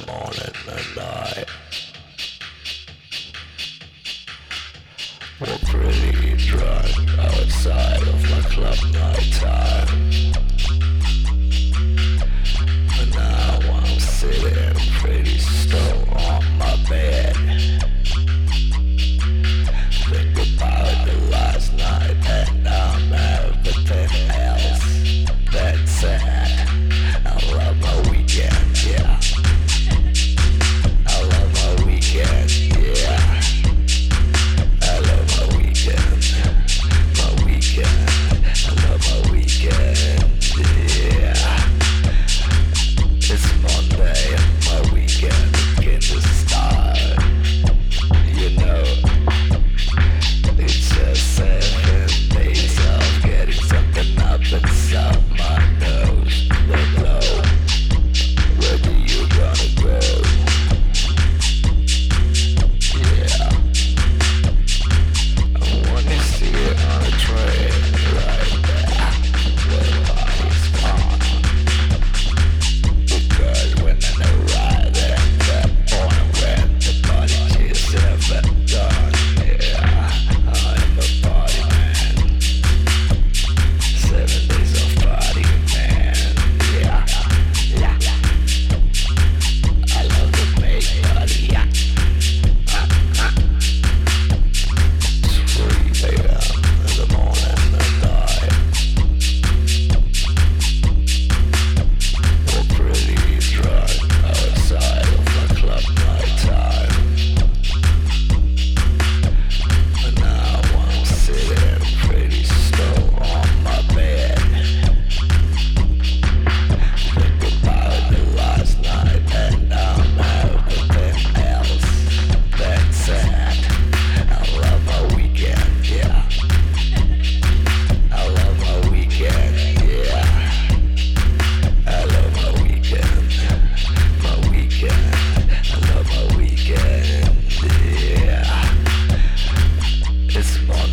the 0.00 0.12
morning 0.12 0.40
and 0.68 0.96
night. 0.96 1.27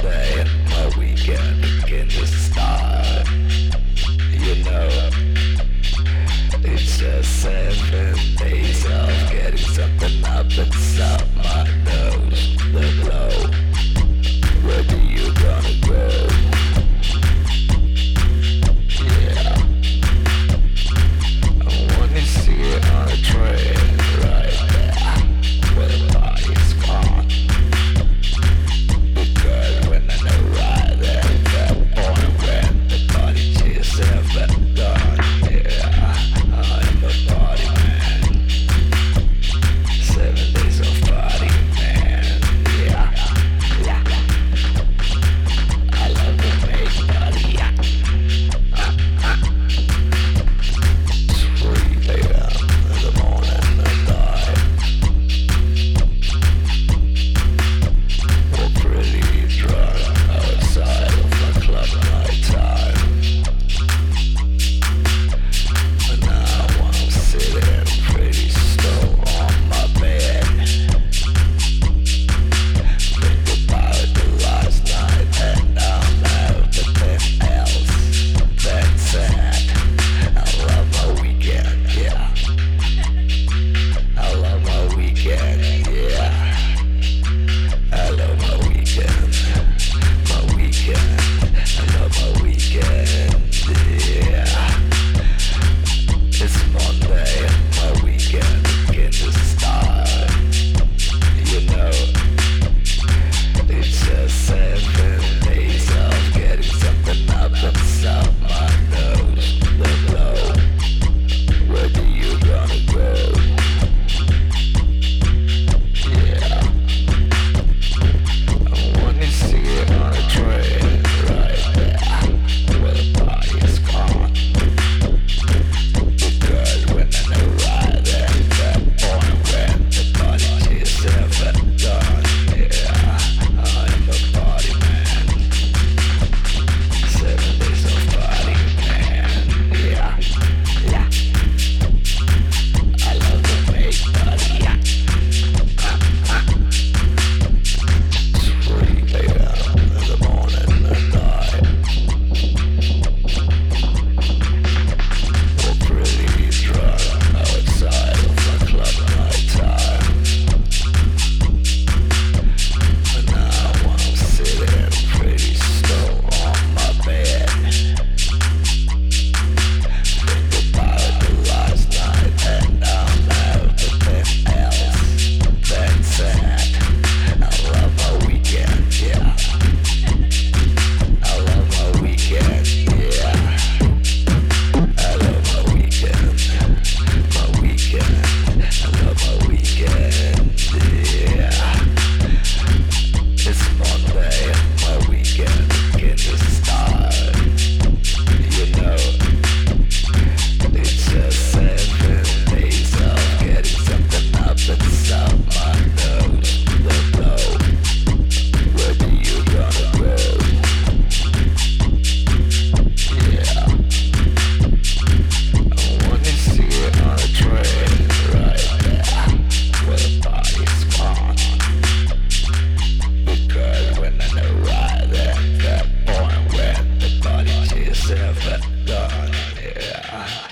Sunday, 0.00 0.44
my 0.70 0.92
weekend 0.96 1.60
begins 1.82 2.14
to 2.14 2.26
stop. 2.26 2.87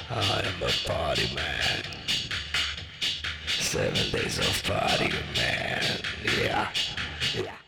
I 0.08 0.40
am 0.44 0.62
a 0.62 0.70
party 0.88 1.34
man. 1.34 1.82
Seven 3.48 4.10
days 4.12 4.38
of 4.38 4.62
party 4.62 5.12
man. 5.34 6.00
Yeah. 6.38 6.68
Yeah. 7.34 7.65